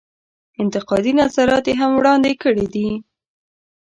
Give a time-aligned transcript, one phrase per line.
[0.61, 2.87] انتقادي نظرات یې هم وړاندې کړي دي.